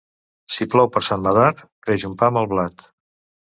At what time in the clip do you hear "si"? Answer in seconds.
0.53-0.65